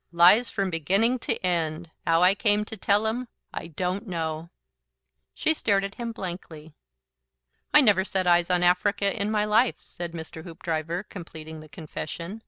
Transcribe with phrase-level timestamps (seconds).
[0.11, 1.91] "Lies from beginning to end.
[2.07, 4.49] 'Ow I came to tell 'em I DON'T know."
[5.35, 6.73] She stared at him blankly.
[7.71, 10.43] "I never set eyes on Africa in my life," said Mr.
[10.43, 12.39] Hoopdriver, completing the confession.